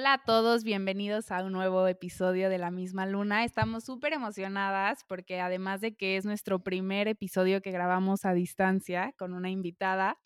[0.00, 3.42] Hola a todos, bienvenidos a un nuevo episodio de La misma luna.
[3.42, 9.12] Estamos súper emocionadas porque además de que es nuestro primer episodio que grabamos a distancia
[9.18, 10.16] con una invitada,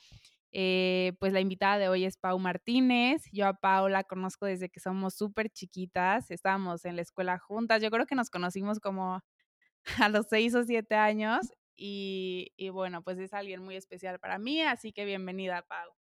[0.53, 3.23] eh, pues la invitada de hoy es Pau Martínez.
[3.33, 7.81] Yo a Pau la conozco desde que somos súper chiquitas, estábamos en la escuela juntas,
[7.83, 9.23] yo creo que nos conocimos como
[10.07, 14.39] a los seis o siete años y, y bueno, pues es alguien muy especial para
[14.39, 16.02] mí, así que bienvenida Pau.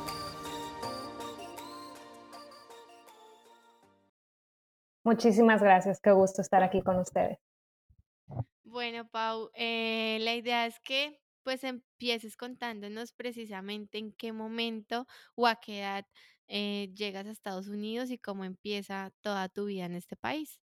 [5.03, 7.39] Muchísimas gracias, qué gusto estar aquí con ustedes.
[8.63, 15.47] Bueno, Pau, eh, la idea es que pues empieces contándonos precisamente en qué momento o
[15.47, 16.05] a qué edad
[16.47, 20.61] eh, llegas a Estados Unidos y cómo empieza toda tu vida en este país.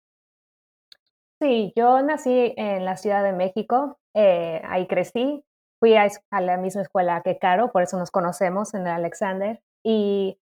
[1.41, 5.45] Sí, yo nací en la Ciudad de México, eh, ahí crecí,
[5.78, 9.61] fui a, a, la misma escuela que Caro, por eso nos conocemos en el Alexander,
[9.84, 10.39] y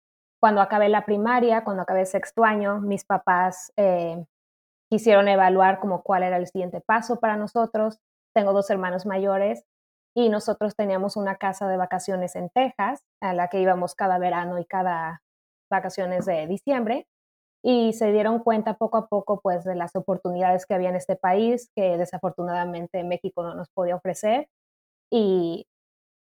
[0.40, 4.24] cuando acabé la primaria, cuando acabé sexto año, mis papás eh,
[4.90, 7.98] quisieron evaluar como cuál era el siguiente paso para nosotros.
[8.34, 9.64] Tengo dos hermanos mayores
[10.16, 14.58] y nosotros teníamos una casa de vacaciones en Texas, a la que íbamos cada verano
[14.58, 15.22] y cada
[15.70, 17.06] vacaciones de diciembre.
[17.62, 21.16] Y se dieron cuenta poco a poco pues de las oportunidades que había en este
[21.16, 24.48] país, que desafortunadamente México no nos podía ofrecer.
[25.12, 25.66] Y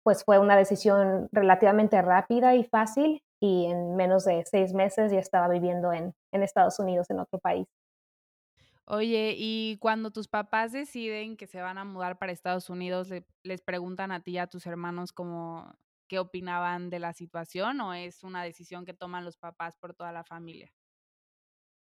[0.04, 5.20] pues fue una decisión relativamente rápida y fácil y en menos de seis meses ya
[5.20, 7.68] estaba viviendo en, en Estados Unidos, en otro país.
[8.86, 13.10] Oye, y cuando tus papás deciden que se van a mudar para Estados Unidos,
[13.44, 15.76] ¿les preguntan a ti y a tus hermanos como
[16.08, 20.14] qué opinaban de la situación o es una decisión que toman los papás por toda
[20.14, 20.72] la familia?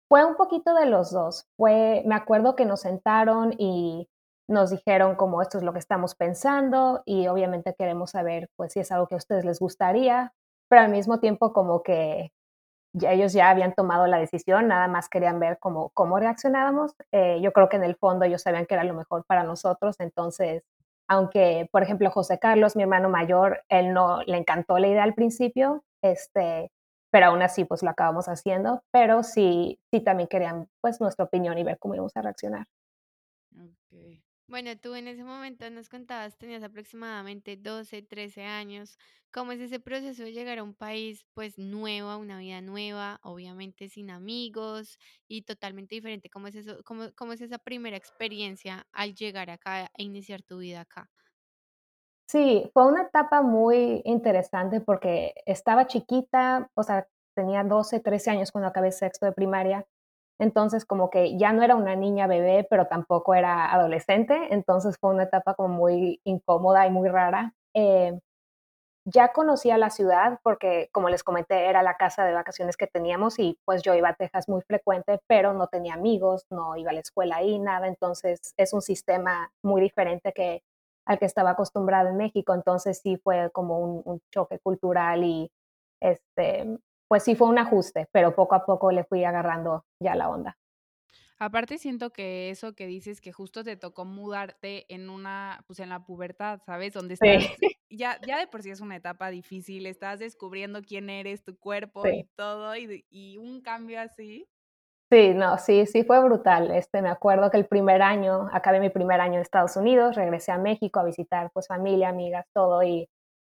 [0.08, 1.46] Fue un poquito de los dos.
[1.58, 4.08] Fue, me acuerdo que nos sentaron y
[4.48, 8.80] nos dijeron como esto es lo que estamos pensando y obviamente queremos saber pues si
[8.80, 10.32] es algo que a ustedes les gustaría
[10.74, 12.32] pero al mismo tiempo como que
[12.94, 16.96] ellos ya habían tomado la decisión, nada más querían ver cómo, cómo reaccionábamos.
[17.12, 19.94] Eh, yo creo que en el fondo ellos sabían que era lo mejor para nosotros,
[20.00, 20.64] entonces,
[21.06, 25.14] aunque, por ejemplo, José Carlos, mi hermano mayor, él no le encantó la idea al
[25.14, 26.72] principio, este,
[27.12, 31.56] pero aún así, pues lo acabamos haciendo, pero sí, sí también querían, pues, nuestra opinión
[31.56, 32.66] y ver cómo íbamos a reaccionar.
[33.52, 34.24] Okay.
[34.46, 38.98] Bueno, tú en ese momento nos contabas, tenías aproximadamente 12, 13 años.
[39.32, 43.20] ¿Cómo es ese proceso de llegar a un país pues nuevo, a una vida nueva,
[43.22, 46.28] obviamente sin amigos y totalmente diferente?
[46.28, 50.58] ¿Cómo es eso, cómo, cómo es esa primera experiencia al llegar acá e iniciar tu
[50.58, 51.10] vida acá?
[52.28, 58.50] Sí, fue una etapa muy interesante porque estaba chiquita, o sea, tenía 12, 13 años
[58.50, 59.86] cuando acabé sexto de primaria
[60.38, 64.48] entonces, como que ya no era una niña bebé, pero tampoco era adolescente.
[64.50, 67.54] Entonces, fue una etapa como muy incómoda y muy rara.
[67.74, 68.18] Eh,
[69.06, 73.38] ya conocía la ciudad porque, como les comenté, era la casa de vacaciones que teníamos
[73.38, 76.94] y pues yo iba a Texas muy frecuente, pero no tenía amigos, no iba a
[76.94, 77.86] la escuela ahí, nada.
[77.86, 80.62] Entonces, es un sistema muy diferente que
[81.06, 82.54] al que estaba acostumbrado en México.
[82.54, 85.50] Entonces, sí fue como un, un choque cultural y
[86.00, 86.78] este,
[87.08, 90.56] pues sí fue un ajuste, pero poco a poco le fui agarrando ya la onda.
[91.38, 95.88] Aparte siento que eso que dices que justo te tocó mudarte en una, pues en
[95.88, 96.94] la pubertad, ¿sabes?
[96.94, 97.26] Donde estás,
[97.90, 102.06] ya, ya de por sí es una etapa difícil, estás descubriendo quién eres, tu cuerpo
[102.06, 104.48] y todo, y, y, un cambio así.
[105.10, 106.70] Sí, no, sí, sí fue brutal.
[106.70, 110.52] Este, me acuerdo que el primer año, acabé mi primer año en Estados Unidos, regresé
[110.52, 113.08] a México a visitar pues familia, amigas, todo, y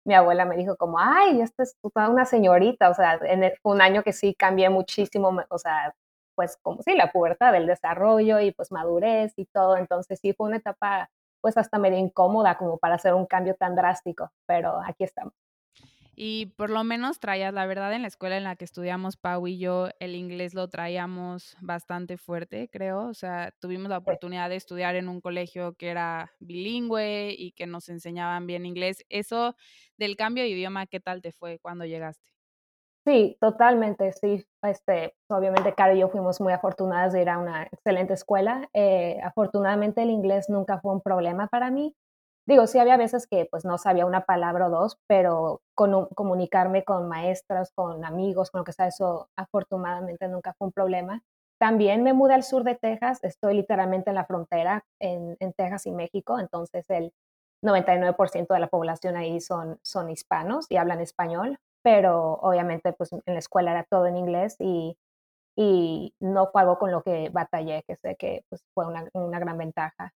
[0.05, 4.03] mi abuela me dijo como, ay, esta es una señorita, o sea, en un año
[4.03, 5.95] que sí cambié muchísimo, o sea,
[6.35, 10.49] pues como sí, la pubertad, del desarrollo y pues madurez y todo, entonces sí fue
[10.49, 11.11] una etapa
[11.43, 15.35] pues hasta medio incómoda como para hacer un cambio tan drástico, pero aquí estamos.
[16.23, 19.47] Y por lo menos traías, la verdad, en la escuela en la que estudiamos, Pau
[19.47, 23.05] y yo, el inglés lo traíamos bastante fuerte, creo.
[23.09, 27.67] O sea, tuvimos la oportunidad de estudiar en un colegio que era bilingüe y que
[27.67, 29.03] nos enseñaban bien inglés.
[29.09, 29.57] Eso
[29.97, 32.31] del cambio de idioma, ¿qué tal te fue cuando llegaste?
[33.07, 34.45] Sí, totalmente, sí.
[34.63, 38.69] Este, obviamente, Caro y yo fuimos muy afortunadas de ir a una excelente escuela.
[38.75, 41.95] Eh, afortunadamente, el inglés nunca fue un problema para mí.
[42.51, 46.83] Digo, sí había veces que pues no sabía una palabra o dos, pero con comunicarme
[46.83, 51.23] con maestras, con amigos, con lo que sea, eso afortunadamente nunca fue un problema.
[51.61, 55.87] también me mudé al sur de Texas, estoy literalmente en la frontera en, en Texas
[55.87, 57.13] y México, entonces el
[57.63, 63.21] 99% de la población ahí son, son hispanos y hablan español, pero obviamente pues en
[63.27, 64.99] la escuela era todo en inglés y,
[65.57, 69.39] y no fue algo con lo que batallé, que sé que pues, fue una, una
[69.39, 70.13] gran ventaja.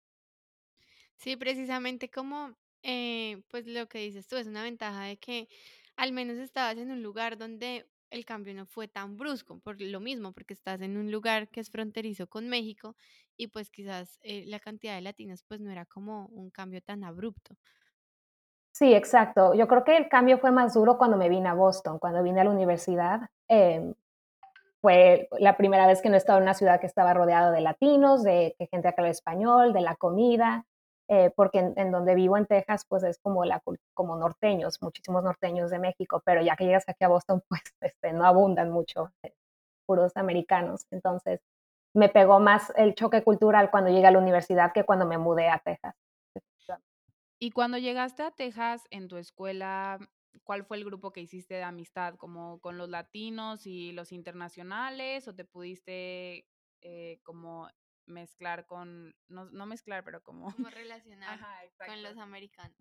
[1.21, 5.49] Sí, precisamente como eh, pues lo que dices tú es una ventaja de que
[5.97, 10.01] al menos estabas en un lugar donde el cambio no fue tan brusco, por lo
[10.01, 12.97] mismo, porque estás en un lugar que es fronterizo con México
[13.37, 17.05] y pues quizás eh, la cantidad de latinos pues no era como un cambio tan
[17.05, 17.55] abrupto.
[18.73, 19.53] Sí, exacto.
[19.53, 22.41] Yo creo que el cambio fue más duro cuando me vine a Boston, cuando vine
[22.41, 23.21] a la universidad.
[23.47, 23.95] Em,
[24.81, 28.23] fue la primera vez que no estaba en una ciudad que estaba rodeada de latinos,
[28.23, 30.67] de que gente hablaba español, de la comida,
[31.13, 33.61] eh, porque en, donde vivo en Texas, pues es como, la,
[33.95, 38.13] como norteños, muchísimos norteños de México, pero ya que llegas aquí a Boston, pues este,
[38.13, 39.35] no abundan mucho, eh,
[39.87, 40.87] puros americanos.
[40.93, 41.41] Entonces,
[41.95, 45.49] me pegó más el choque cultural cuando llegué a la universidad que cuando me mudé
[45.49, 45.97] a Texas.
[47.41, 49.99] Y cuando llegaste a Texas, en tu escuela,
[50.45, 52.15] ¿cuál fue el grupo que hiciste de amistad?
[52.19, 55.27] ¿Como con los latinos y los internacionales?
[55.27, 56.47] ¿O te pudiste
[56.83, 57.69] eh, como
[58.11, 60.53] mezclar con, no, no, mezclar, pero como...
[60.53, 61.39] Como relacionar
[61.87, 62.77] con los americanos.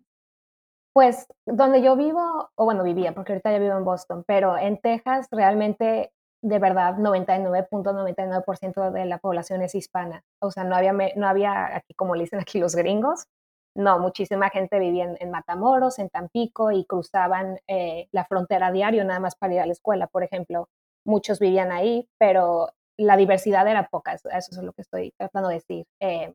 [0.92, 4.80] Pues donde yo vivo, o bueno, vivía, porque ahorita ya vivo en Boston, pero en
[4.80, 6.12] Texas realmente,
[6.42, 10.24] de verdad, 99.99% de la población es hispana.
[10.40, 13.28] O sea, no había, no había aquí, como le dicen aquí los gringos,
[13.74, 19.20] no, muchísima gente vivía en, Matamoros, en Tampico y cruzaban eh, la frontera diario nada
[19.20, 20.68] más para ir a la escuela, por ejemplo.
[21.04, 22.70] Muchos vivían ahí, pero
[23.00, 25.86] la diversidad era poca, eso, es lo que estoy tratando de decir.
[26.00, 26.34] Eh,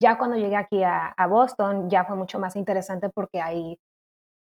[0.00, 3.78] ya cuando llegué aquí a, Boston, ya fue mucho más interesante porque hay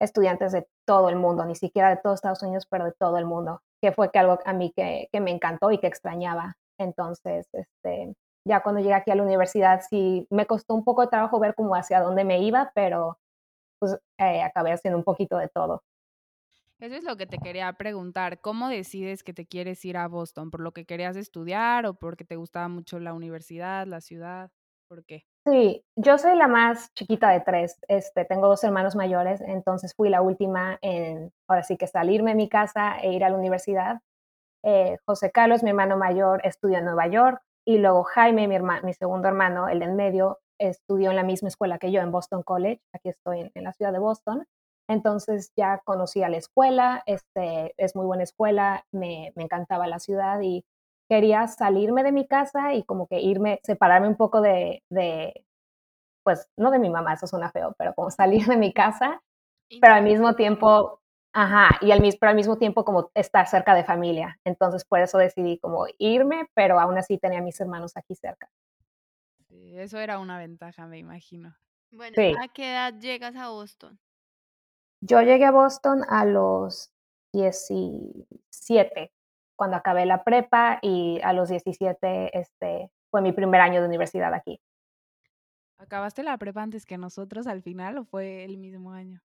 [0.01, 3.25] estudiantes de todo el mundo, ni siquiera de todos Estados Unidos, pero de todo el
[3.25, 6.57] mundo, que fue que algo a mí que, que me encantó y que extrañaba.
[6.77, 8.13] Entonces, este,
[8.45, 11.55] ya cuando llegué aquí a la universidad sí me costó un poco de trabajo ver
[11.55, 13.17] cómo hacia dónde me iba, pero
[13.79, 15.83] pues eh, acabé haciendo un poquito de todo.
[16.85, 18.41] Eso es lo que te quería preguntar.
[18.41, 20.51] ¿Cómo decides que te quieres ir a Boston?
[20.51, 24.51] ¿Por lo que querías estudiar o porque te gustaba mucho la universidad, la ciudad?
[24.87, 25.25] ¿Por qué?
[25.47, 27.79] Sí, yo soy la más chiquita de tres.
[27.87, 32.35] Este, tengo dos hermanos mayores, entonces fui la última en, ahora sí que salirme de
[32.35, 34.01] mi casa e ir a la universidad.
[34.63, 38.93] Eh, José Carlos, mi hermano mayor, estudió en Nueva York, y luego Jaime, mi, mi
[38.93, 42.43] segundo hermano, el de en medio, estudió en la misma escuela que yo, en Boston
[42.43, 42.81] College.
[42.93, 44.45] Aquí estoy en, la ciudad de Boston.
[44.87, 49.99] Entonces ya conocí a la escuela, este, es muy buena escuela, me, me, encantaba la
[49.99, 50.65] ciudad y
[51.09, 55.45] quería salirme de mi casa y como que irme, separarme un poco de, de
[56.23, 59.21] pues no de mi mamá, eso suena feo, pero como salir de mi casa,
[59.81, 61.01] pero al mismo tiempo
[61.37, 64.39] Ajá, y al mismo, pero al mismo tiempo como estar cerca de familia.
[64.45, 68.49] Entonces por eso decidí como irme, pero aún así tenía a mis hermanos aquí cerca.
[69.49, 71.53] Sí, eso era una ventaja, me imagino.
[71.91, 73.99] Bueno, ¿a qué edad llegas a Boston?
[75.07, 76.91] Yo llegué a Boston a los
[77.31, 79.13] 17,
[79.55, 84.33] cuando acabé la prepa y a los 17 este, fue mi primer año de universidad
[84.33, 84.59] aquí.
[85.77, 89.21] ¿Acabaste la prepa antes que nosotros al final o fue el mismo año?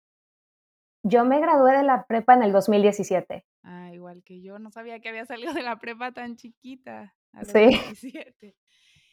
[1.03, 3.47] Yo me gradué de la prepa en el 2017.
[3.62, 7.15] Ah, igual que yo, no sabía que había salido de la prepa tan chiquita.
[7.43, 8.55] sí.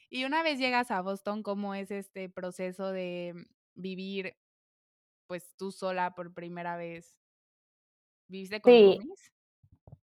[0.10, 4.36] Y una vez llegas a Boston, ¿cómo es este proceso de vivir,
[5.28, 7.16] pues tú sola por primera vez?
[8.30, 9.00] ¿Viviste con sí.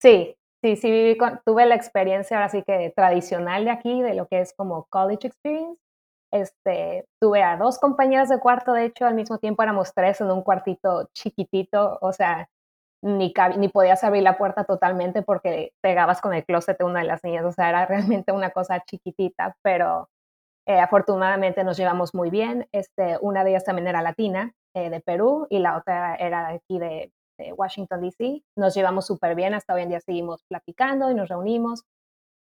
[0.02, 4.14] Sí, sí, sí, viví con, tuve la experiencia ahora sí que tradicional de aquí, de
[4.14, 5.82] lo que es como college experience.
[6.32, 10.32] Este, tuve a dos compañeras de cuarto, de hecho, al mismo tiempo éramos tres en
[10.32, 12.48] un cuartito chiquitito, o sea,
[13.02, 17.08] ni, ni podías abrir la puerta totalmente porque pegabas con el closet de una de
[17.08, 20.10] las niñas, o sea, era realmente una cosa chiquitita, pero
[20.68, 22.68] eh, afortunadamente nos llevamos muy bien.
[22.72, 26.56] Este, una de ellas también era latina, eh, de Perú, y la otra era de
[26.56, 27.12] aquí de,
[27.56, 28.44] Washington, D.C.
[28.58, 31.86] Nos llevamos súper bien, hasta hoy en día seguimos platicando y nos reunimos.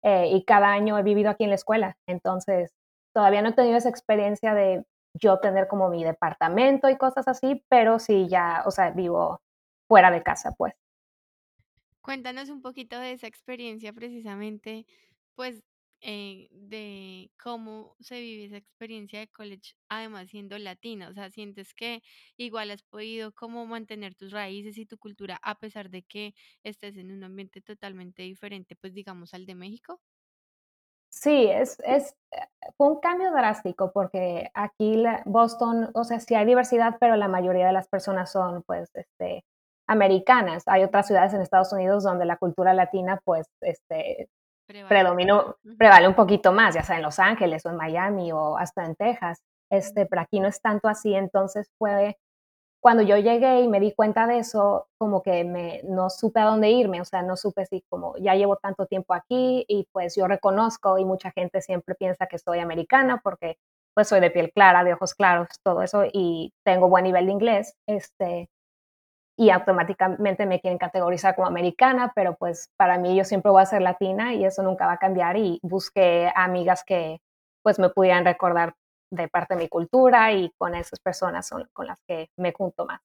[0.04, 2.74] Eh, y cada año he vivido aquí en la escuela, entonces
[3.16, 7.64] Todavía no he tenido esa experiencia de yo tener como mi departamento y cosas así,
[7.70, 9.42] pero sí ya, o sea, vivo
[9.88, 10.74] fuera de casa, pues.
[12.02, 14.86] Cuéntanos un poquito de esa experiencia precisamente,
[15.34, 15.64] pues,
[16.02, 21.74] eh, de cómo se vive esa experiencia de college, además siendo latina, o sea, sientes
[21.74, 22.02] que
[22.38, 26.34] igual has podido como mantener tus raíces y tu cultura a pesar de que
[26.64, 30.02] estés en un ambiente totalmente diferente, pues digamos al de México.
[31.10, 32.42] Sí, es, es, eh,
[32.78, 37.68] fue un cambio drástico porque aquí Boston, o sea, sí hay diversidad, pero la mayoría
[37.68, 39.46] de las personas son, pues, este,
[39.88, 40.64] americanas.
[40.68, 44.30] Hay otras ciudades en Estados Unidos donde la cultura latina, pues, este,
[44.66, 48.86] predominó, prevale un poquito más, ya sea en Los Ángeles o en Miami o hasta
[48.86, 49.42] en Texas.
[49.70, 52.18] Este, pero aquí no es tanto así, entonces fue
[52.86, 56.46] cuando yo llegué y me di cuenta de eso, como que me, no supe a
[56.46, 60.16] dónde irme, o sea, no supe si como ya llevo tanto tiempo aquí y pues
[60.16, 63.58] yo reconozco y mucha gente siempre piensa que soy americana porque
[63.96, 67.32] pues soy de piel clara, de ojos claros, todo eso y tengo buen nivel de
[67.32, 68.52] inglés, este,
[69.38, 73.66] y automáticamente me quieren categorizar como americana, pero pues para mí yo siempre voy a
[73.66, 77.22] ser latina y eso nunca va a cambiar y busqué amigas que
[77.64, 78.76] pues me pudieran recordar
[79.12, 82.86] de parte de mi cultura y con esas personas son con las que me junto
[82.86, 83.02] más.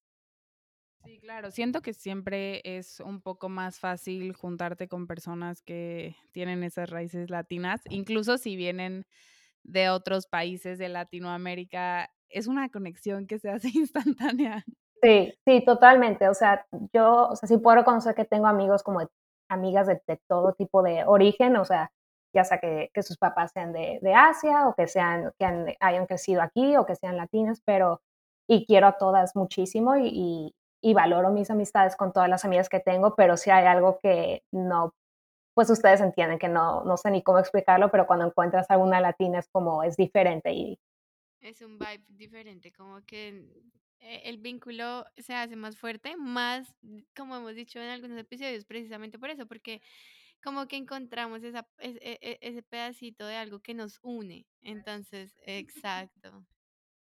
[1.05, 6.63] Sí, claro, siento que siempre es un poco más fácil juntarte con personas que tienen
[6.63, 9.07] esas raíces latinas, incluso si vienen
[9.63, 14.65] de otros países de Latinoamérica, es una conexión que se hace instantánea.
[15.03, 16.29] Sí, sí, totalmente.
[16.29, 19.01] O sea, yo, o sea, sí puedo reconocer que tengo amigos como
[19.49, 21.91] amigas de, todo tipo de origen, o sea,
[22.35, 26.77] ya sea que, sus papás sean de, Asia o que, sean, que hayan crecido aquí
[26.77, 28.01] o que sean latinas, pero
[28.49, 30.55] y quiero a todas muchísimo y,
[30.95, 34.95] valoro mis amistades con todas las amigas que tengo, pero si hay algo que no,
[35.55, 39.01] pues ustedes entienden que no, no sé ni cómo explicarlo, pero cuando encuentras a una
[39.01, 40.79] latina es como, es diferente y...
[41.41, 43.47] Es un vibe diferente, como que
[44.01, 46.75] el vínculo se hace más fuerte, más,
[47.17, 49.83] como hemos dicho en algunos episodios, precisamente por eso, porque
[50.43, 54.47] como que encontramos esa, e, e, ese, pedacito de algo que nos une.
[54.63, 56.45] Entonces, exacto.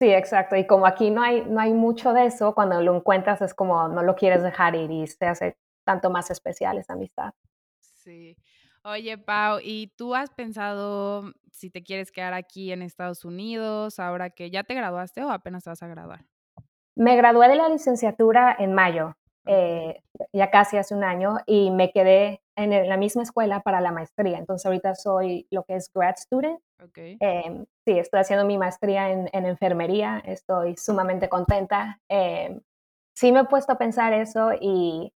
[0.01, 0.57] Sí, exacto.
[0.57, 3.89] Y como aquí no hay, no hay mucho de eso, cuando lo encuentras es como
[3.89, 7.33] no lo quieres dejar ir y se hace tanto más especial esa amistad.
[7.81, 8.37] Sí.
[8.83, 14.31] Oye, Pau, ¿y tú has pensado si te quieres quedar aquí en Estados Unidos ahora
[14.31, 16.25] que ya te graduaste o apenas te vas a graduar?
[16.97, 19.15] Me gradué de la licenciatura en mayo
[19.47, 23.93] eh, ya casi hace un año y me quedé en la misma escuela para la
[23.93, 24.39] maestría.
[24.39, 26.59] Entonces ahorita soy lo que es grad student.
[26.83, 27.17] Okay.
[27.21, 30.21] Em, sí, estoy haciendo mi maestría en, enfermería.
[30.25, 32.01] Estoy sumamente contenta.
[32.09, 32.61] Em,
[33.15, 35.13] sí me he puesto a pensar eso y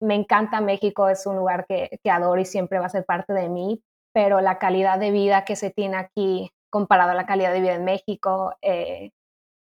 [0.00, 1.08] me encanta México.
[1.08, 3.82] Es un lugar que, que adoro y siempre va a ser parte de mí.
[4.12, 7.74] Pero la calidad de vida que se tiene aquí comparado a la calidad de vida
[7.74, 9.10] en México, eh,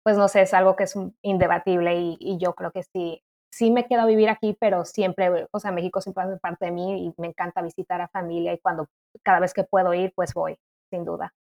[0.04, 3.86] pues no sé, es algo que es indebatible y, yo creo que sí, sí me
[3.88, 7.22] quedo a vivir aquí, pero siempre, o sea, México siempre hace parte de mí y
[7.22, 8.88] me encanta visitar a familia y cuando
[9.24, 10.58] cada vez que puedo ir, pues voy,
[10.90, 11.34] sin duda.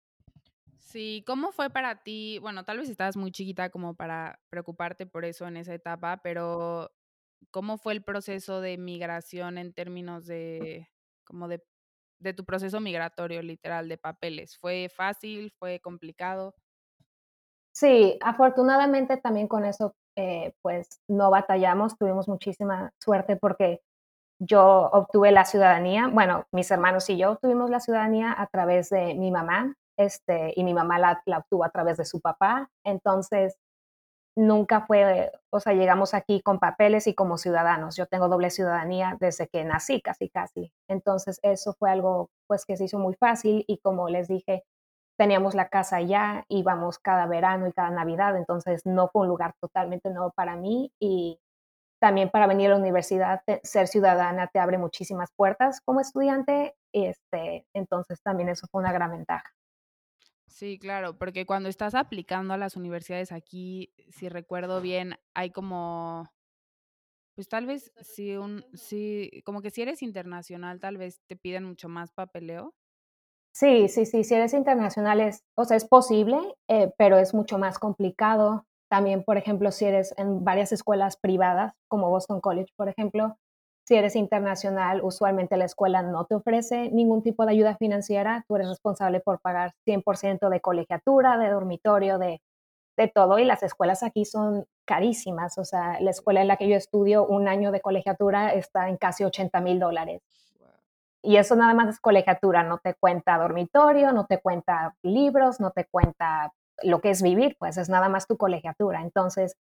[0.79, 2.39] Sí, ¿cómo fue para ti?
[2.41, 6.91] Bueno, tal vez estabas muy chiquita como para preocuparte por eso en esa etapa, pero
[7.51, 10.89] ¿cómo fue el proceso de migración en términos de
[11.25, 11.63] como de,
[12.21, 14.57] de tu proceso migratorio literal de papeles?
[14.57, 15.53] ¿Fue fácil?
[15.59, 16.55] ¿Fue complicado?
[17.79, 23.83] Sí, afortunadamente también con eso eh, pues no batallamos, tuvimos muchísima suerte porque
[24.41, 29.15] yo obtuve la ciudadanía, bueno, mis hermanos y yo obtuvimos la ciudadanía a través de
[29.15, 33.57] mi mamá, este, y mi mamá la, obtuvo a través de su papá, entonces
[34.37, 37.97] nunca fue, o sea, llegamos aquí con papeles y como ciudadanos.
[37.97, 40.73] Yo tengo doble ciudadanía desde que nací, casi, casi.
[40.89, 44.65] Entonces, eso fue algo, pues, que se hizo muy fácil y como les dije,
[45.19, 49.55] teníamos la casa allá, íbamos cada verano y cada Navidad, entonces no fue un lugar
[49.61, 51.41] totalmente nuevo para mí y
[52.01, 57.67] también para venir a la universidad, ser ciudadana te abre muchísimas puertas como estudiante, este,
[57.75, 59.51] entonces también eso fue una gran ventaja.
[60.47, 66.31] Sí, claro, porque cuando estás aplicando a las universidades aquí, si recuerdo bien, hay como,
[67.35, 71.65] pues tal vez si un, si, como que si eres internacional, tal vez te piden
[71.65, 72.75] mucho más papeleo.
[73.59, 76.39] Sí, sí, sí, si eres internacional es, o sea, es posible,
[76.69, 78.65] eh, pero es mucho más complicado.
[78.89, 83.37] También, por ejemplo, si eres en varias escuelas privadas, como Boston College, por ejemplo,
[83.85, 88.55] si eres internacional, usualmente la escuela no te ofrece ningún tipo de ayuda financiera, tú
[88.55, 92.41] eres responsable por pagar 100% de colegiatura, de dormitorio, de,
[92.97, 96.69] de todo, y las escuelas aquí son carísimas, o sea, la escuela en la que
[96.69, 100.23] yo estudio, un año de colegiatura está en casi 80 mil dólares.
[101.23, 105.73] Y eso nada más es colegiatura, no te cuenta dormitorio, no te cuenta libros, no
[105.73, 109.03] te cuenta lo que es vivir, pues es nada más tu colegiatura.
[109.03, 109.57] Entonces,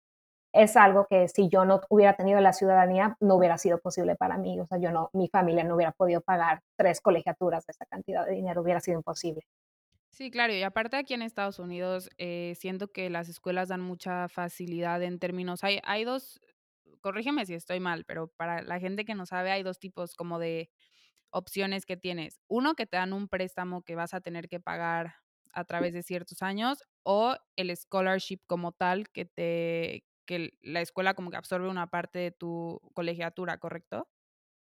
[0.52, 4.38] es algo que si yo no hubiera tenido la ciudadanía, no hubiera sido posible para
[4.38, 4.58] mí.
[4.60, 8.24] O sea, yo no, mi familia no hubiera podido pagar tres colegiaturas de esa cantidad
[8.24, 9.42] de dinero, hubiera sido imposible.
[10.10, 14.28] Sí, claro, y aparte aquí en Estados Unidos, eh, siento que las escuelas dan mucha
[14.28, 16.40] facilidad en términos, hay, hay dos,
[17.02, 20.38] corrígeme si estoy mal, pero para la gente que no sabe, hay dos tipos como
[20.38, 20.70] de
[21.30, 22.40] opciones que tienes.
[22.48, 25.14] Uno, que te dan un préstamo que vas a tener que pagar
[25.52, 31.14] a través de ciertos años o el scholarship como tal que te que la escuela
[31.14, 34.08] como que absorbe una parte de tu colegiatura, ¿correcto?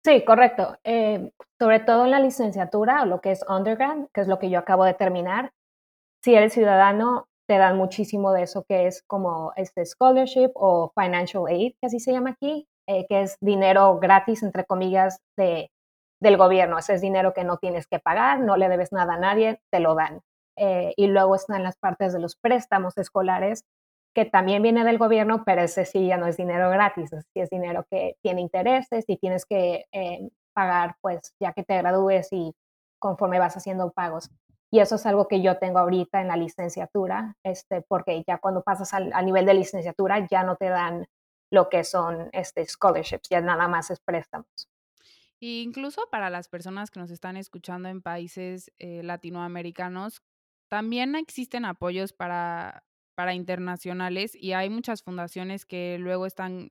[0.06, 0.78] Sí, correcto.
[0.84, 4.52] Eh, sobre todo en la licenciatura o lo que es undergrad, que es lo que
[4.52, 5.52] yo acabo de terminar,
[6.24, 11.46] si eres ciudadano, te dan muchísimo de eso que es como este scholarship o financial
[11.48, 15.72] aid, que así se llama aquí, eh, que es dinero gratis, entre comillas, de,
[16.20, 16.78] del gobierno.
[16.78, 19.80] Ese es dinero que no tienes que pagar, no le debes nada a nadie, te
[19.80, 20.22] lo dan.
[20.58, 23.66] Eh, y luego están las partes de los préstamos escolares,
[24.14, 27.50] que también viene del gobierno, pero ese sí ya no es dinero gratis, es, es
[27.50, 32.56] dinero que tiene intereses y tienes que eh, pagar, pues ya que te gradúes y
[32.98, 34.32] conforme vas haciendo pagos.
[34.72, 38.64] Y eso es algo que yo tengo ahorita en la licenciatura, este, porque ya cuando
[38.64, 41.06] pasas al, a nivel de licenciatura ya no te dan
[41.52, 44.70] lo que son este, scholarships, ya nada más es préstamos.
[45.64, 50.22] Incluso para las personas que nos están escuchando en países eh, latinoamericanos,
[50.70, 52.86] también existen apoyos para,
[53.16, 56.70] para internacionales y hay muchas fundaciones que luego están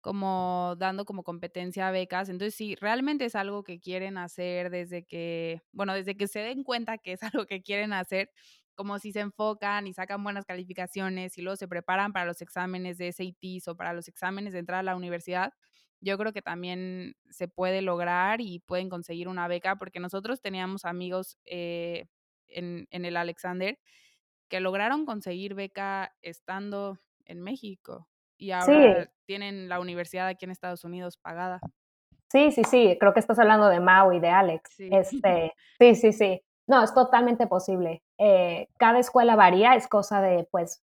[0.00, 2.28] como dando como competencia a becas.
[2.28, 6.64] Entonces, sí, realmente es algo que quieren hacer desde que, bueno, desde que se den
[6.64, 8.30] cuenta que es algo que quieren hacer,
[8.74, 12.98] como si se enfocan y sacan buenas calificaciones y luego se preparan para los exámenes
[12.98, 15.52] de SATs o para los exámenes de entrar a la universidad,
[16.02, 20.84] yo creo que también se puede lograr y pueden conseguir una beca, porque nosotros teníamos
[20.84, 22.06] amigos eh,
[22.48, 23.78] en, en el Alexander
[24.48, 30.84] que lograron conseguir beca estando en México y ahora tienen la universidad aquí en Estados
[30.84, 31.60] Unidos pagada.
[32.28, 34.74] Sí, sí, sí, creo que estás hablando de Mau y de Alex.
[34.74, 36.42] Sí, este, sí, sí, sí.
[36.66, 38.02] No, es totalmente posible.
[38.18, 40.82] Eh, cada escuela varía, es cosa de, pues,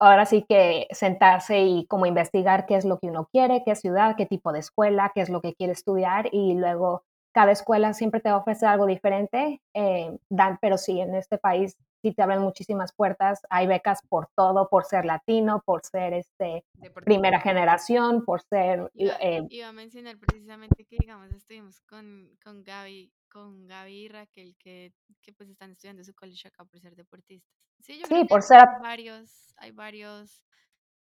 [0.00, 4.16] ahora sí que sentarse y como investigar qué es lo que uno quiere, qué ciudad,
[4.16, 8.20] qué tipo de escuela, qué es lo que quiere estudiar y luego cada escuela siempre
[8.20, 12.22] te va a ofrecer algo diferente, eh, dan, pero sí, en este país sí te
[12.22, 16.64] abren muchísimas puertas, hay becas por todo, por ser latino, por ser este
[17.04, 18.90] primera generación, por ser...
[18.94, 24.08] Iba, eh, iba, a mencionar precisamente que, digamos, estuvimos con, con Gaby con Gaby y
[24.08, 27.56] Raquel que, que pues están estudiando su college acá por ser deportistas.
[27.80, 28.60] Sí, yo sí por ser...
[28.60, 30.44] Hay varios, hay varios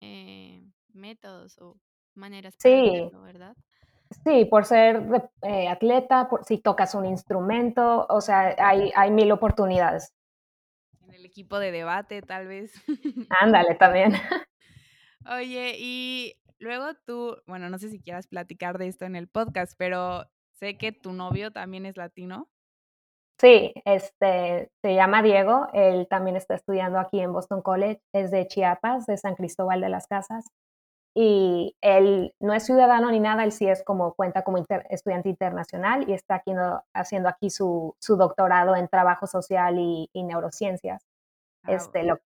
[0.02, 0.63] eh,
[0.94, 1.80] métodos o
[2.13, 2.89] maneras para sí.
[2.89, 3.56] hacerlo, ¿verdad?
[4.24, 5.04] Sí, por ser
[5.44, 10.13] eh, atleta, por, si tocas un instrumento, o sea, hay, hay mil oportunidades.
[11.02, 12.74] En el equipo de debate, tal vez.
[13.39, 14.13] Ándale, también.
[15.26, 19.74] Oye, y luego tú, bueno, no sé si quieras platicar de esto en el podcast,
[19.78, 20.26] pero
[20.60, 22.50] sé que tu novio también es latino.
[23.39, 28.45] Sí, este, se llama Diego, él también está estudiando aquí en Boston College, es de
[28.48, 30.45] Chiapas, de San Cristóbal de las Casas
[31.15, 34.58] y él no es ciudadano ni nada, él sí es como cuenta como
[34.89, 36.52] estudiante internacional y está aquí
[36.93, 41.02] haciendo aquí su, su, doctorado en trabajo social y, neurociencias.
[41.65, 42.19] Este, lo,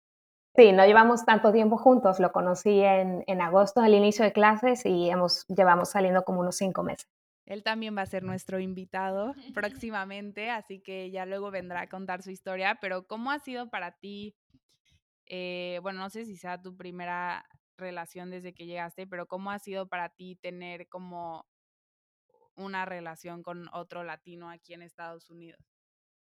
[0.56, 4.84] sí, no llevamos tanto tiempo juntos, lo conocí en, en agosto al inicio de clases
[4.84, 7.08] y hemos, llevamos saliendo como unos cinco meses.
[7.46, 12.22] Él también va a ser nuestro invitado próximamente, así que ya luego vendrá a contar
[12.22, 14.34] su historia, pero ¿cómo ha sido para ti?
[15.26, 19.58] Eh, bueno, no sé si sea tu primera relación desde que llegaste, pero ¿cómo ha
[19.58, 21.46] sido para ti tener como
[22.56, 25.73] una relación con otro latino aquí en Estados Unidos?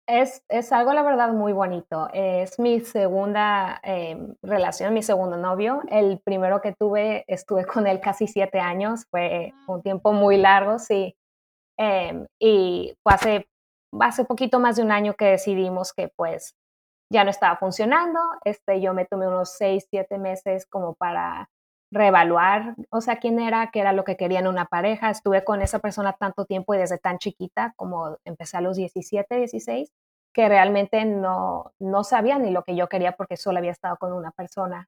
[0.07, 2.09] Es, es algo, la verdad, muy bonito.
[2.13, 5.81] Es mi segunda em, relación, mi segundo novio.
[5.89, 10.77] El primero que tuve, estuve con él casi siete años, fue un tiempo muy largo,
[10.77, 11.15] sí.
[11.77, 13.49] Em, y fue hace,
[13.99, 16.55] hace poquito más de un año que decidimos que pues
[17.11, 18.19] ya no estaba funcionando.
[18.43, 21.49] Este, yo me tomé unos seis, siete meses como para
[21.95, 25.09] reevaluar, o sea, quién era, qué era lo que quería en una pareja.
[25.09, 29.35] Estuve con esa persona tanto tiempo y desde tan chiquita como empecé a los 17,
[29.35, 29.91] 16,
[30.33, 34.13] que realmente no, no sabía ni lo que yo quería porque solo había estado con
[34.13, 34.87] una persona.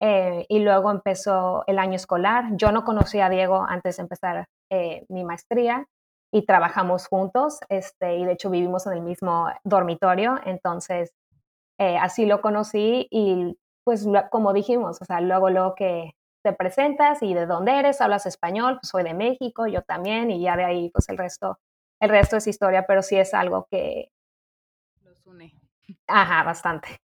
[0.00, 2.56] Eh, y luego empezó el año escolar.
[2.56, 5.86] Yo no conocía a Diego antes de empezar eh, mi maestría
[6.32, 11.14] y trabajamos juntos, este, y de hecho vivimos en el mismo dormitorio, entonces
[11.78, 17.22] eh, así lo conocí y pues como dijimos, o sea, luego, luego que te presentas
[17.22, 20.64] y de dónde eres, hablas español, pues soy de México, yo también, y ya de
[20.64, 21.58] ahí pues el resto,
[22.00, 24.12] el resto es historia, pero sí es algo que...
[25.02, 25.54] Los une.
[26.06, 27.00] Ajá, bastante.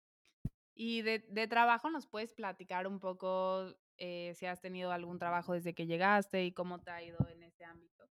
[0.76, 5.54] Y de, de trabajo nos puedes platicar un poco eh, si has tenido algún trabajo
[5.54, 8.04] desde que llegaste y cómo te ha ido en ese ámbito.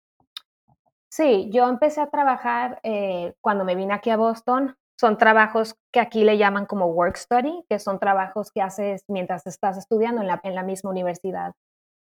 [1.10, 6.00] Sí, yo empecé a trabajar eh, cuando me vine aquí a Boston son trabajos que
[6.00, 10.28] aquí le llaman como work study, que son trabajos que haces mientras estás estudiando en
[10.28, 11.54] la, en la misma universidad.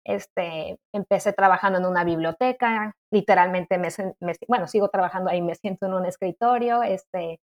[0.04, 3.90] Este, empecé trabajando en una biblioteca, literalmente me,
[4.48, 7.38] bueno, sigo trabajando ahí, me siento en un escritorio, este,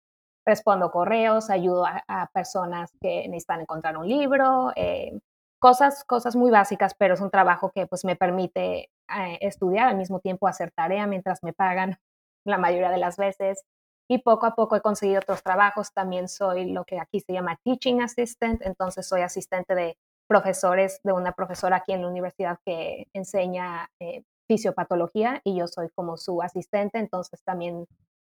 [0.45, 5.17] respondo correos, ayudo a, personas que necesitan encontrar un libro, eh,
[5.61, 9.97] cosas, cosas muy básicas, pero es un trabajo que pues me permite eh, estudiar al
[9.97, 11.99] mismo tiempo hacer tarea mientras me pagan
[12.45, 13.63] la mayoría de las veces.
[14.09, 15.93] Y poco a poco he conseguido otros trabajos.
[15.93, 21.13] También soy lo que aquí se llama teaching assistant, entonces soy asistente de profesores, de
[21.13, 26.43] una profesora aquí en la universidad que enseña eh, fisiopatología y yo soy como su
[26.43, 27.87] asistente, entonces también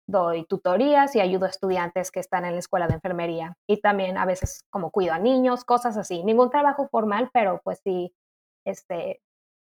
[0.07, 3.57] doy tutorías y ayudo a estudiantes que están en la escuela de enfermería.
[3.67, 6.23] Y también a veces como cuido a niños, cosas así.
[6.23, 8.13] Ningún trabajo formal, pero pues sí,
[8.65, 9.21] este,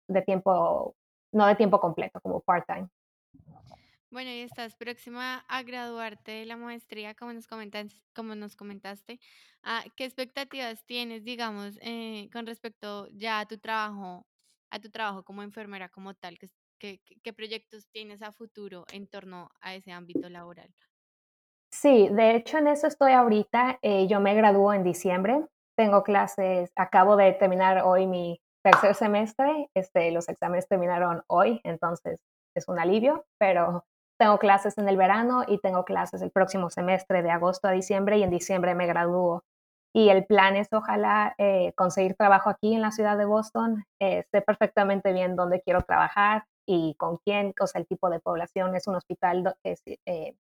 [0.08, 0.94] de tiempo,
[1.32, 2.88] no de tiempo completo, como part-time.
[4.12, 9.18] Bueno, y estás próxima a graduarte de la maestría, como nos comentaste, como nos comentaste.
[9.62, 14.27] Ah, ¿Qué expectativas tienes, digamos, eh, con respecto ya a tu trabajo,
[14.70, 16.38] a tu trabajo como enfermera como tal?
[16.38, 20.68] ¿Qué, qué, qué proyectos tienes a futuro en torno a ese ámbito laboral?
[21.72, 23.79] Sí, de hecho en eso estoy ahorita.
[23.81, 25.46] Eh, yo me gradúo en diciembre.
[25.75, 29.70] Tengo clases, acabo de terminar hoy mi tercer semestre.
[29.75, 32.20] Este, los exámenes terminaron hoy, entonces
[32.55, 33.87] es un alivio, pero
[34.22, 38.18] tengo clases en el verano y tengo clases el próximo semestre de agosto a diciembre
[38.18, 39.42] y en diciembre me gradúo.
[39.92, 43.85] Y el plan es ojalá eh, conseguir trabajo aquí en la ciudad de Boston.
[44.00, 48.76] Eh, sé perfectamente bien dónde quiero trabajar y con quién, o el tipo de población.
[48.76, 49.74] Es un hospital que
[50.06, 50.37] eh,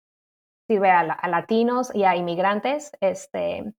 [0.68, 2.92] sirve a, a, latinos y a inmigrantes.
[3.00, 3.76] Este,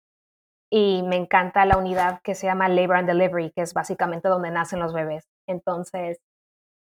[0.70, 4.52] y me encanta la unidad que se llama Labor and Delivery, que es básicamente donde
[4.52, 5.26] nacen los bebés.
[5.48, 6.20] Entonces,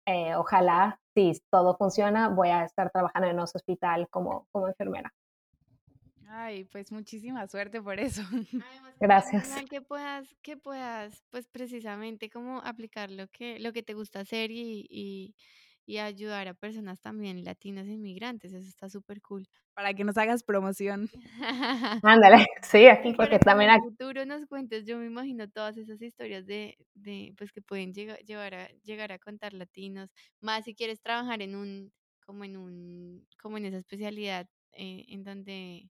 [0.06, 5.12] eh, ojalá, si todo funciona, voy a estar trabajando en ese hospital como, como enfermera.
[6.28, 8.22] Ay, pues muchísima suerte por eso.
[9.00, 9.56] Gracias.
[9.70, 14.52] Que puedas, que puedas, pues precisamente como aplicar lo que, lo que te gusta hacer
[14.52, 15.36] y, y,
[15.86, 18.54] y ayudar a personas también latinas e inmigrantes.
[18.54, 19.48] Eso está súper cool.
[19.74, 21.10] Para que nos hagas promoción.
[22.04, 23.70] Ándale, sí, aquí porque también...
[23.70, 27.62] En el futuro nos cuentes, yo me imagino todas esas historias de, de pues que
[27.62, 30.10] pueden llegar, llevar a, llegar a contar latinos,
[30.42, 31.92] más si quieres trabajar en un,
[32.26, 35.90] como en un, como en esa especialidad eh, en donde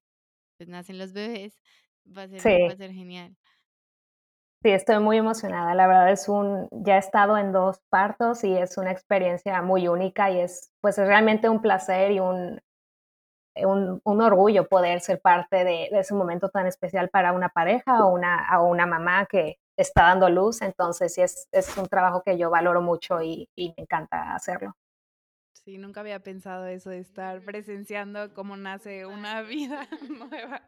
[0.57, 1.59] pues nacen los bebés,
[2.05, 2.61] va a ser, sí.
[2.67, 3.35] va a ser genial.
[4.65, 5.75] Sí, estoy muy emocionada.
[5.75, 9.87] La verdad es un, ya he estado en dos partos y es una experiencia muy
[9.87, 12.59] única y es, pues es realmente un placer y un,
[13.57, 18.03] un, un orgullo poder ser parte de, de, ese momento tan especial para una pareja
[18.03, 20.63] o una, o una mamá que está dando luz.
[20.63, 24.75] Entonces, sí, es, es un trabajo que yo valoro mucho y, y me encanta hacerlo.
[25.53, 30.63] Sí, nunca había pensado eso de estar presenciando cómo nace una vida nueva.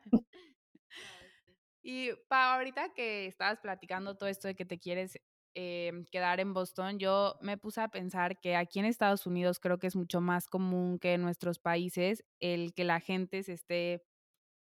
[1.89, 5.21] Y para ahorita que estabas platicando todo esto de que te quieres
[5.55, 9.79] eh, quedar en Boston, yo me puse a pensar que aquí en Estados Unidos creo
[9.79, 14.03] que es mucho más común que en nuestros países el que la gente se esté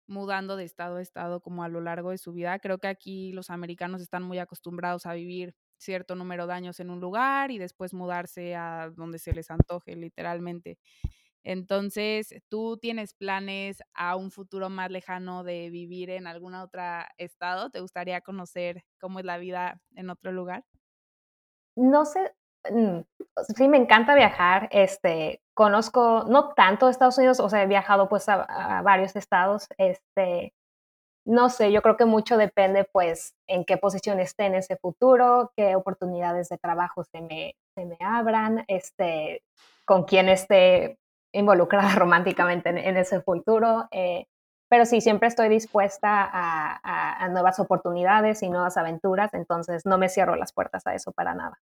[0.08, 2.58] mudando de estado a estado como a lo largo de su vida.
[2.58, 6.89] Creo que aquí los americanos están muy acostumbrados a vivir cierto número de años en
[6.89, 10.80] un lugar y después mudarse a donde se les antoje, literalmente.
[11.44, 16.82] Entonces, ¿tú tienes planes a un futuro más lejano de vivir en algún otro
[17.18, 17.70] estado?
[17.70, 20.64] ¿Te gustaría conocer cómo es la vida en otro lugar?
[21.76, 22.34] No sé,
[22.70, 23.00] mm,
[23.56, 28.30] sí me encanta viajar, este, conozco, no tanto Estados Unidos, o sea, he viajado pues
[28.30, 30.54] a, varios estados, este,
[31.26, 35.52] no sé, yo creo que mucho depende pues en qué posición esté en ese futuro,
[35.58, 39.44] qué oportunidades de trabajo se me, se me abran, este,
[39.86, 41.00] con quién esté
[41.34, 43.88] involucrada románticamente en, en ese futuro.
[43.91, 44.28] Eh,
[44.69, 50.00] pero sí, siempre estoy dispuesta a, a, a, nuevas oportunidades y nuevas aventuras, entonces no
[50.00, 51.60] me cierro las puertas a eso para nada.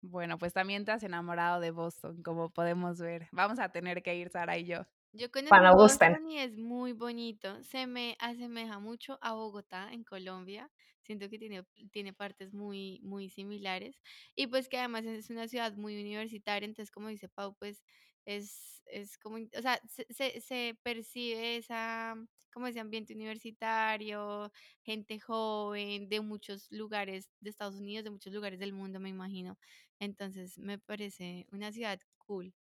[0.00, 3.28] Bueno, pues también te has enamorado de Boston, como podemos ver.
[3.32, 4.86] Vamos a tener que ir, Sara y yo.
[5.12, 7.62] Yo conozco Cuando Boston y es muy bonito.
[7.64, 10.70] Se me asemeja mucho a Bogotá en Colombia.
[11.08, 14.00] Siento que tiene, tiene partes muy, muy similares.
[14.36, 16.66] Y pues que además es una ciudad muy universitaria.
[16.66, 17.82] Entonces, como dice Pau, pues
[18.26, 22.14] es, es como, o sea, se, se, se percibe esa,
[22.52, 28.58] como ese ambiente universitario, gente joven de muchos lugares de Estados Unidos, de muchos lugares
[28.60, 29.58] del mundo, me imagino.
[29.98, 32.54] Entonces, me parece una ciudad cool.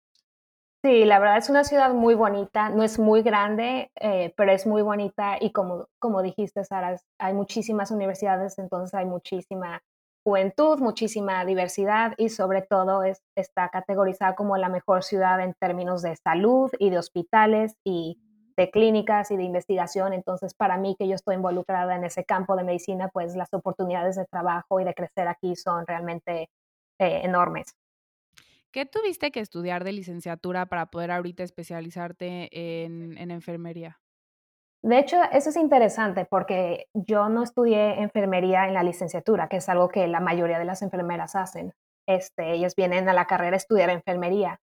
[0.84, 4.66] Sí, la verdad es una ciudad muy bonita, no es muy grande, eh, pero es
[4.66, 9.82] muy bonita y como, como dijiste, Sara, hay muchísimas universidades, entonces hay muchísima
[10.24, 16.02] juventud, muchísima diversidad y sobre todo es, está categorizada como la mejor ciudad en términos
[16.02, 18.20] de salud y de hospitales y
[18.54, 20.12] de clínicas y de investigación.
[20.12, 24.16] Entonces, para mí que yo estoy involucrada en ese campo de medicina, pues las oportunidades
[24.16, 26.50] de trabajo y de crecer aquí son realmente
[26.98, 27.74] eh, enormes.
[28.74, 34.00] ¿Qué tuviste que estudiar de licenciatura para poder ahorita especializarte en, en enfermería?
[34.82, 39.68] De hecho, eso es interesante porque yo no estudié enfermería en la licenciatura, que es
[39.68, 41.72] algo que la mayoría de las enfermeras hacen.
[42.08, 44.58] Este, ellas vienen a la carrera a estudiar enfermería.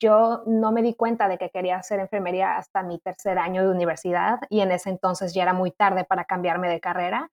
[0.00, 3.68] Yo no me di cuenta de que quería hacer enfermería hasta mi tercer año de
[3.68, 7.30] universidad y en ese entonces ya era muy tarde para cambiarme de carrera.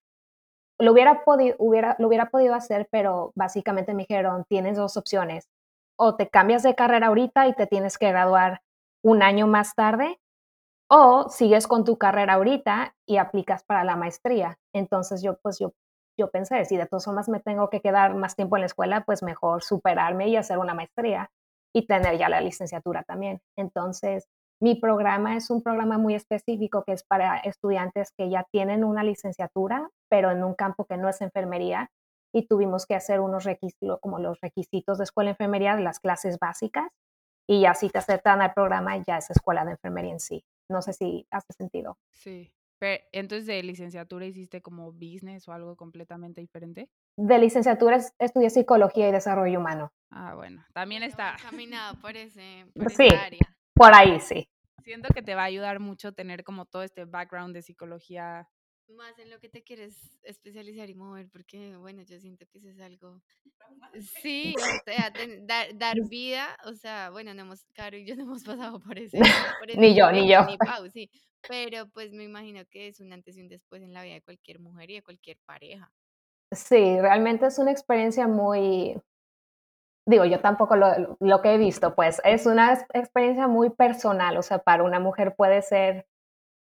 [0.77, 5.47] Lo hubiera, podido, hubiera, lo hubiera podido hacer, pero básicamente me dijeron, tienes dos opciones.
[5.97, 8.61] O te cambias de carrera ahorita y te tienes que graduar
[9.03, 10.19] un año más tarde,
[10.89, 14.57] o sigues con tu carrera ahorita y aplicas para la maestría.
[14.73, 15.73] Entonces yo, pues yo,
[16.17, 19.03] yo pensé, si de todas formas me tengo que quedar más tiempo en la escuela,
[19.05, 21.29] pues mejor superarme y hacer una maestría
[21.73, 23.41] y tener ya la licenciatura también.
[23.57, 24.27] Entonces,
[24.61, 29.03] mi programa es un programa muy específico que es para estudiantes que ya tienen una
[29.03, 31.89] licenciatura, pero en un campo que no es enfermería
[32.37, 35.99] y tuvimos que hacer unos requisitos, como los requisitos de escuela de enfermería de las
[35.99, 36.87] clases básicas
[37.49, 40.45] y ya si te aceptan al programa ya es escuela de enfermería en sí.
[40.69, 41.97] No sé si hace sentido.
[42.13, 42.51] Sí.
[42.79, 46.91] Pero, entonces, ¿de licenciatura hiciste como business o algo completamente diferente?
[47.17, 49.91] De licenciatura estudié psicología y desarrollo humano.
[50.11, 51.37] Ah, bueno, también está.
[51.41, 53.57] Caminado por ese, por sí, esa área.
[53.73, 54.47] por ahí sí.
[54.83, 58.47] Siento que te va a ayudar mucho tener como todo este background de psicología.
[58.95, 62.69] Más en lo que te quieres especializar y mover, porque bueno, yo siento que eso
[62.69, 63.21] es algo.
[64.21, 68.15] Sí, o sea, ten- dar, dar vida, o sea, bueno, no hemos, Caro y yo
[68.15, 69.19] no hemos pasado por ese,
[69.59, 70.45] por Ni yo, ni yo.
[70.45, 71.09] Ni Pau, sí.
[71.49, 74.21] Pero pues me imagino que es un antes y un después en la vida de
[74.21, 75.91] cualquier mujer y de cualquier pareja.
[76.51, 78.99] Sí, realmente es una experiencia muy,
[80.05, 84.37] digo, yo tampoco lo, lo que he visto, pues es una ex- experiencia muy personal,
[84.37, 86.07] o sea, para una mujer puede ser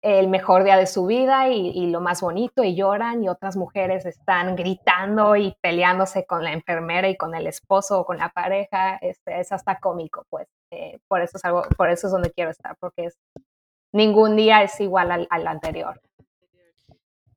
[0.04, 4.04] el mejor día de su vida y, lo más bonito y lloran y otras mujeres
[4.04, 8.96] están gritando y peleándose con la enfermera y con el esposo o con la pareja,
[8.96, 12.50] este, es hasta cómico, pues, eh, por eso es algo, por eso es donde quiero
[12.50, 13.08] estar, porque
[13.92, 15.98] ningún día es igual al, anterior.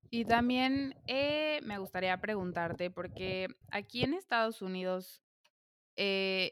[0.10, 5.22] Y también eh, me gustaría preguntarte, porque aquí en Estados Unidos
[5.96, 6.52] he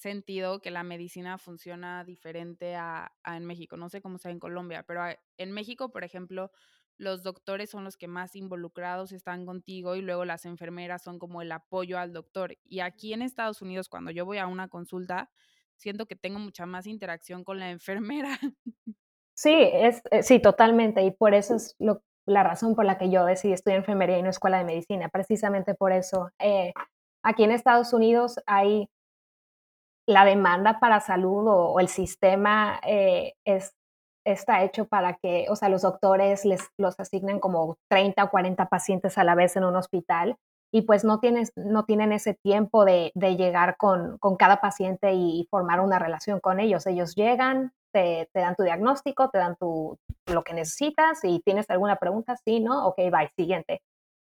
[0.00, 3.76] sentido que la medicina funciona diferente a, a en México.
[3.76, 6.50] No sé cómo sea en Colombia, pero a- en México, por ejemplo,
[6.96, 11.42] los doctores son los que más involucrados están contigo y luego las enfermeras son como
[11.42, 12.56] el apoyo al doctor.
[12.64, 15.30] Y aquí en Estados Unidos, cuando yo voy a una consulta,
[15.76, 18.38] siento que tengo mucha más interacción con la enfermera.
[19.34, 21.02] Sí, es, eh, sí, totalmente.
[21.02, 24.22] Y por eso es lo- la razón por la que yo decidí estudiar enfermería y
[24.22, 26.30] no escuela de medicina, precisamente por eso.
[26.38, 26.72] Eh,
[27.22, 28.88] aquí en Estados Unidos hay
[30.10, 33.74] la demanda para salud o, el sistema eh, es,
[34.24, 38.68] está hecho para que, o sea, los doctores les los asignan como 30 o 40
[38.68, 40.36] pacientes a la vez en un hospital
[40.72, 45.46] y pues no, tienes, no tienen ese tiempo de, llegar con, con cada paciente y
[45.48, 46.86] formar una relación con ellos.
[46.86, 49.96] Ellos llegan, te, te dan tu diagnóstico, te dan tu,
[50.26, 52.86] lo que necesitas y tienes alguna pregunta, sí, ¿no?
[52.86, 53.80] Ok, bye, siguiente.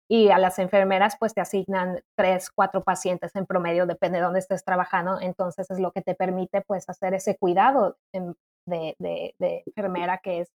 [0.08, 4.40] Y a las enfermeras pues te asignan tres, cuatro pacientes en promedio, depende de dónde
[4.40, 5.18] estés trabajando.
[5.20, 10.52] Entonces es lo que te permite pues hacer ese cuidado de, de enfermera que es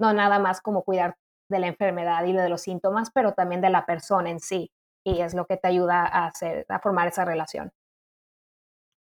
[0.00, 1.16] no nada más como cuidar
[1.50, 4.72] de la enfermedad y de los síntomas, pero también de la persona en sí.
[5.04, 7.70] Y es lo que te ayuda a, hacer, a formar esa relación.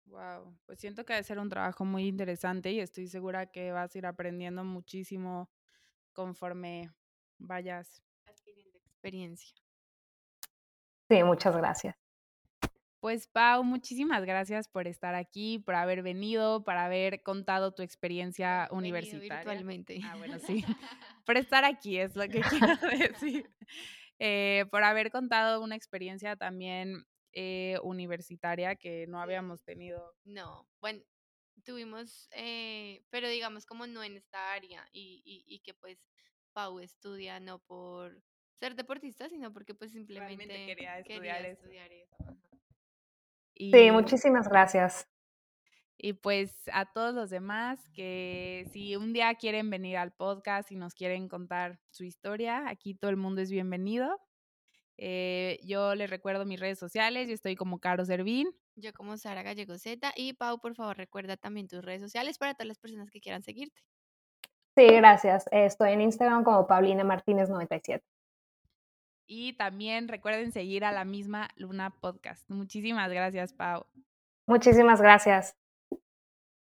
[0.06, 3.94] Wow, pues siento que debe ser un trabajo muy interesante y estoy segura que vas
[3.94, 5.48] a ir aprendiendo muchísimo
[6.12, 6.92] conforme
[7.38, 8.02] vayas.
[8.26, 9.61] Adquiriendo experiencia.
[11.12, 11.94] Sí, muchas gracias.
[13.00, 18.60] Pues Pau, muchísimas gracias por estar aquí, por haber venido, por haber contado tu experiencia
[18.70, 19.36] Venido universitaria.
[19.36, 20.00] virtualmente.
[20.04, 20.64] Ah, bueno, sí.
[21.26, 22.40] por estar aquí es lo que
[22.76, 23.50] quiero decir.
[24.20, 30.14] Eh, por haber contado una experiencia también eh, universitaria que no habíamos tenido.
[30.24, 31.02] No, bueno,
[31.62, 36.08] tuvimos, eh, pero digamos como no en esta área y, y, y que pues
[36.54, 38.22] Pau estudia no por
[38.62, 41.62] ser deportista, sino porque pues simplemente quería estudiar quería eso.
[41.62, 42.14] estudiar eso.
[42.20, 42.36] ajá.
[43.56, 45.08] Sí, Y, muchísimas gracias.
[45.98, 50.76] y pues a todos los demás que si un día quieren venir al podcast y
[50.76, 54.20] nos quieren contar su historia, aquí todo el mundo es bienvenido.
[54.96, 58.48] Eh, yo les recuerdo mis redes sociales, yo estoy como Caro Servín.
[58.76, 62.54] Yo como Sara Gallego Z y Pau, por favor, recuerda también tus redes sociales para
[62.54, 63.82] todas las personas que quieran seguirte.
[64.76, 65.44] Sí, gracias.
[65.52, 68.02] Estoy en Instagram como Paulina Martínez 97.
[69.34, 72.50] Y también recuerden seguir a la misma Luna Podcast.
[72.50, 73.86] Muchísimas gracias, Pau.
[74.46, 75.56] Muchísimas gracias.